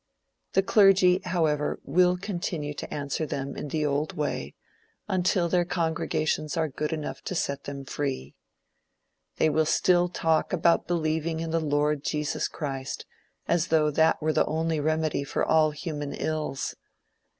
The 0.53 0.63
clergy, 0.63 1.21
however, 1.25 1.79
will 1.83 2.17
continue 2.17 2.73
to 2.73 2.91
answer 2.91 3.27
them 3.27 3.55
in 3.55 3.67
the 3.67 3.85
old 3.85 4.13
way, 4.17 4.55
until 5.07 5.47
their 5.47 5.63
congregations 5.63 6.57
are 6.57 6.67
good 6.67 6.91
enough 6.91 7.21
to 7.25 7.35
set 7.35 7.65
them 7.65 7.85
free. 7.85 8.33
They 9.37 9.47
will 9.47 9.67
still 9.67 10.09
talk 10.09 10.53
about 10.53 10.87
believing 10.87 11.39
in 11.39 11.51
the 11.51 11.61
Lord 11.61 12.03
Jesus 12.03 12.47
Christ, 12.47 13.05
as 13.47 13.67
though 13.67 13.91
that 13.91 14.19
were 14.19 14.33
the 14.33 14.45
only 14.47 14.79
remedy 14.79 15.23
for 15.23 15.45
all 15.45 15.69
human 15.69 16.13
ills. 16.13 16.73